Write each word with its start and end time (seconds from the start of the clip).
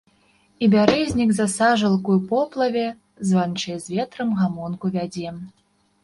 І 0.67 0.67
бярэзнік 0.73 1.33
за 1.39 1.45
сажалкаю 1.55 2.15
ў 2.19 2.29
поплаве 2.31 2.85
званчэй 3.31 3.77
з 3.83 3.99
ветрам 3.99 4.31
гамонку 4.39 4.91
вядзе. 4.97 5.35